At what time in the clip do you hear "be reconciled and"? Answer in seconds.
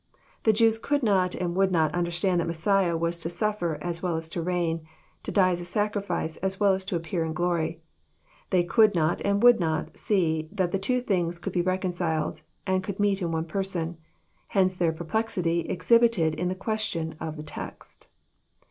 11.53-12.83